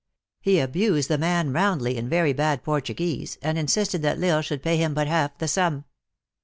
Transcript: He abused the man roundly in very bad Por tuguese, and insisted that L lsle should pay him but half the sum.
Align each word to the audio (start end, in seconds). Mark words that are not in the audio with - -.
He 0.39 0.57
abused 0.59 1.09
the 1.11 1.19
man 1.19 1.53
roundly 1.53 1.95
in 1.95 2.09
very 2.09 2.33
bad 2.33 2.63
Por 2.63 2.81
tuguese, 2.81 3.37
and 3.43 3.55
insisted 3.55 4.01
that 4.01 4.17
L 4.17 4.23
lsle 4.39 4.43
should 4.43 4.63
pay 4.63 4.77
him 4.77 4.95
but 4.95 5.05
half 5.05 5.37
the 5.37 5.47
sum. 5.47 5.85